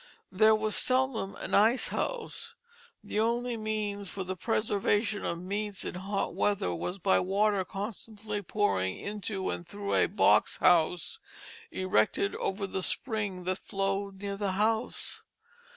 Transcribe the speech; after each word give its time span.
There 0.31 0.55
was 0.55 0.75
seldom 0.75 1.35
an 1.35 1.53
ice 1.53 1.89
house. 1.89 2.55
The 3.03 3.19
only 3.19 3.55
means 3.55 4.09
for 4.09 4.23
the 4.23 4.35
preservation 4.35 5.23
of 5.23 5.37
meats 5.39 5.85
in 5.85 5.93
hot 5.93 6.33
weather 6.33 6.73
was 6.73 6.97
by 6.97 7.19
water 7.19 7.63
constantly 7.63 8.41
pouring 8.41 8.97
into 8.97 9.51
and 9.51 9.67
through 9.67 9.93
a 9.93 10.07
box 10.07 10.57
house 10.57 11.19
erected 11.69 12.33
over 12.37 12.65
the 12.65 12.81
spring 12.81 13.43
that 13.43 13.59
flowed 13.59 14.23
near 14.23 14.37
the 14.37 14.53
house. 14.53 15.23